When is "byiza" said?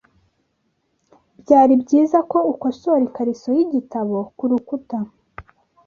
1.83-2.17